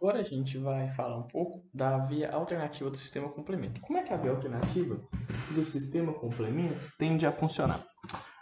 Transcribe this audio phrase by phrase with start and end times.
[0.00, 3.80] Agora a gente vai falar um pouco da via alternativa do sistema complemento.
[3.80, 4.96] Como é que a via alternativa
[5.50, 7.84] do sistema complemento tende a funcionar?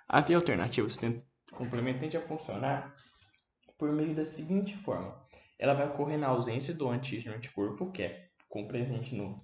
[0.06, 1.22] A via alternativa do sistema
[1.52, 2.94] complemento tende a funcionar
[3.78, 5.18] por meio da seguinte forma.
[5.58, 8.28] Ela vai ocorrer na ausência do antígeno anticorpo, que é
[8.68, 9.42] presente no,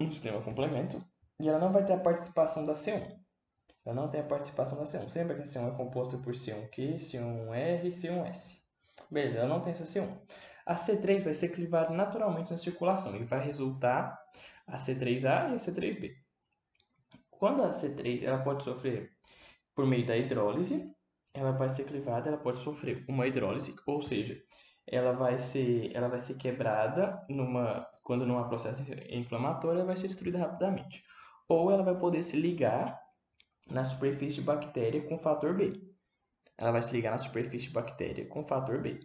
[0.00, 0.98] no sistema complemento,
[1.38, 3.18] e ela não vai ter a participação da C1.
[3.84, 5.10] Ela não tem a participação da C1.
[5.10, 8.58] Sempre que a C1 é composta por C1Q, C1R e C1S.
[9.10, 10.08] Beleza, ela não tem essa C1.
[10.68, 14.22] A C3 vai ser clivada naturalmente na circulação e vai resultar
[14.66, 16.14] a C3A e a C3B.
[17.30, 19.10] Quando a C3 ela pode sofrer
[19.74, 20.94] por meio da hidrólise,
[21.32, 24.38] ela vai ser clivada, ela pode sofrer uma hidrólise, ou seja,
[24.86, 30.08] ela vai ser, ela vai ser quebrada numa, quando num processo inflamatório, ela vai ser
[30.08, 31.02] destruída rapidamente.
[31.48, 33.00] Ou ela vai poder se ligar
[33.70, 35.80] na superfície de bactéria com fator B.
[36.58, 39.00] Ela vai se ligar na superfície de bactéria com fator B.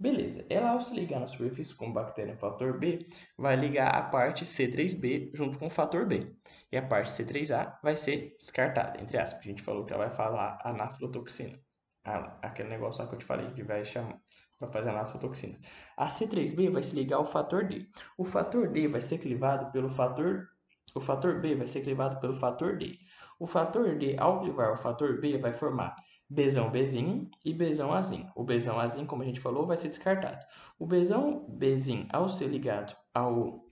[0.00, 4.02] Beleza, ela ao se ligar na superfície com bactéria no fator B, vai ligar a
[4.02, 6.36] parte C3B junto com o fator B.
[6.70, 9.40] E a parte C3A vai ser descartada, entre aspas.
[9.40, 11.58] A gente falou que ela vai falar a naftotoxina.
[12.04, 14.20] Aquele negócio lá que eu te falei, que vai chamar,
[14.60, 15.58] vai fazer a.
[15.96, 17.88] A C3B vai se ligar ao fator D.
[18.16, 20.48] O fator D vai ser clivado pelo fator...
[20.94, 22.98] O fator B vai ser clivado pelo fator D.
[23.38, 25.96] O fator D, ao clivar o fator B, vai formar
[26.30, 28.30] Bzão Bzinho e Bzão Azinho.
[28.34, 30.44] O Bzão Azinho, como a gente falou, vai ser descartado.
[30.78, 33.64] O Bzão Bzinho, ao ser ligado ao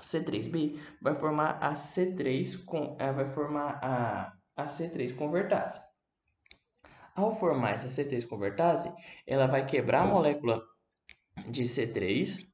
[0.00, 5.80] C3B, vai formar a C3 com, eh, vai formar a, a C3 convertase.
[7.14, 8.92] Ao formar essa C3 convertase,
[9.26, 10.62] ela vai quebrar a molécula
[11.48, 12.46] de C3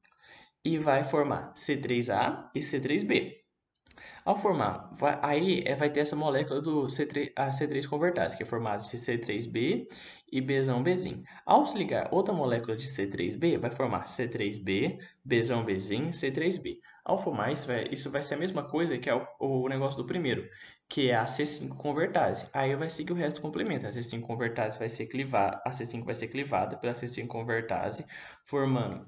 [0.65, 3.37] e vai formar C3A e C3B.
[4.25, 8.43] Ao formar, vai, aí é, vai ter essa molécula do C3, a C3 convertase, que
[8.43, 9.87] é formada de C3B
[10.31, 11.23] e Bzão Bzinho.
[11.45, 16.79] Ao se ligar outra molécula de C3B, vai formar C3B, Bzão Bzinho, C3B.
[17.03, 19.99] Ao formar, isso vai, isso vai ser a mesma coisa que é o, o negócio
[20.01, 20.47] do primeiro,
[20.87, 22.45] que é a C5 convertase.
[22.53, 23.87] Aí vai seguir o resto do complemento.
[23.87, 28.05] A C5 convertase vai ser clivada, a C5 vai ser clivada pela C5 convertase,
[28.45, 29.07] formando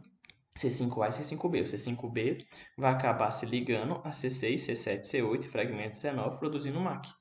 [0.58, 1.62] C5A e C5B.
[1.62, 2.46] O C5B
[2.78, 7.21] vai acabar se ligando a C6, C7, C8 e fragmento C9, produzindo MAC.